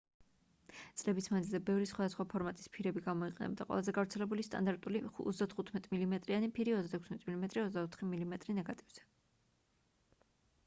[0.99, 3.67] წლების მანძილზე ბევრი სხვადასხვა ფორმატის ფირები გამოიყენებოდა.
[3.71, 9.05] ყველაზე გავრცელებული სტანდარტული 35 მმ-იანი ფირი 36 მმ 24 მმ ნეგატივზე